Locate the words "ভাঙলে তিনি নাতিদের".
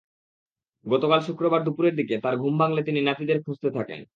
2.61-3.37